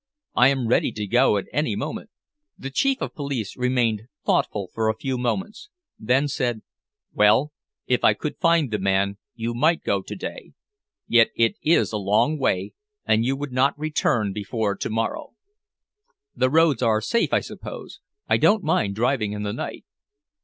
I 0.33 0.47
am 0.47 0.67
ready 0.67 0.91
to 0.93 1.05
go 1.05 1.37
at 1.37 1.45
any 1.53 1.75
moment." 1.75 2.09
The 2.57 2.71
Chief 2.71 3.01
of 3.03 3.13
Police 3.13 3.55
remained 3.55 4.07
thoughtful 4.25 4.71
for 4.73 4.89
a 4.89 4.97
few 4.97 5.15
moments, 5.15 5.69
then 5.99 6.27
said 6.27 6.63
"Well, 7.13 7.51
if 7.85 8.03
I 8.03 8.15
could 8.15 8.39
find 8.39 8.71
the 8.71 8.79
man, 8.79 9.19
you 9.35 9.53
might 9.53 9.83
go 9.83 10.01
to 10.01 10.15
day. 10.15 10.53
Yet 11.07 11.29
it 11.35 11.55
is 11.61 11.91
a 11.93 11.97
long 11.97 12.39
way, 12.39 12.73
and 13.05 13.23
you 13.23 13.35
would 13.35 13.51
not 13.51 13.77
return 13.77 14.33
before 14.33 14.75
to 14.75 14.89
morrow." 14.89 15.35
"The 16.35 16.49
roads 16.49 16.81
are 16.81 16.99
safe, 16.99 17.31
I 17.31 17.41
suppose? 17.41 17.99
I 18.27 18.37
don't 18.37 18.63
mind 18.63 18.95
driving 18.95 19.33
in 19.33 19.43
the 19.43 19.53
night." 19.53 19.85